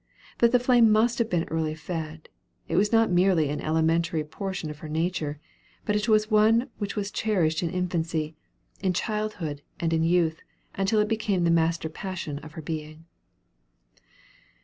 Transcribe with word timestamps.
But 0.39 0.51
the 0.51 0.57
flame 0.57 0.91
must 0.91 1.19
have 1.19 1.29
been 1.29 1.43
early 1.49 1.75
fed; 1.75 2.27
it 2.67 2.75
was 2.75 2.91
not 2.91 3.11
merely 3.11 3.49
an 3.49 3.61
elementary 3.61 4.23
portion 4.23 4.71
of 4.71 4.79
her 4.79 4.89
nature, 4.89 5.39
but 5.85 5.95
it 5.95 6.09
was 6.09 6.31
one 6.31 6.71
which 6.79 6.95
was 6.95 7.11
cherished 7.11 7.61
in 7.61 7.69
infancy, 7.69 8.35
in 8.81 8.93
childhood 8.93 9.61
and 9.79 9.93
in 9.93 10.01
youth, 10.03 10.41
until 10.73 10.99
it 11.01 11.07
became 11.07 11.43
the 11.43 11.51
master 11.51 11.87
passion 11.87 12.39
of 12.39 12.53
her 12.53 12.63
being. 12.63 13.05